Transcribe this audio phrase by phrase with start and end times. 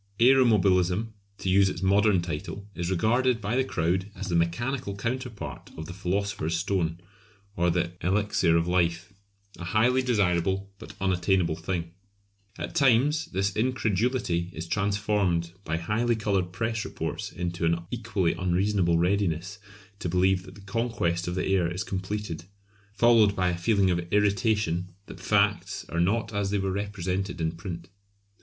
[0.19, 4.95] Aeromobilism to use its most modern title is regarded by the crowd as the mechanical
[4.95, 6.99] counterpart of the Philosopher's Stone
[7.55, 9.13] or the Elixir of Life;
[9.59, 11.91] a highly desirable but unattainable thing.
[12.57, 18.97] At times this incredulity is transformed by highly coloured press reports into an equally unreasonable
[18.97, 19.59] readiness
[19.99, 22.45] to believe that the conquest of the air is completed,
[22.91, 27.51] followed by a feeling of irritation that facts are not as they were represented in
[27.51, 27.87] print.